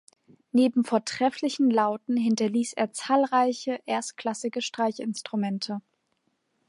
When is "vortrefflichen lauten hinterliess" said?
0.83-2.73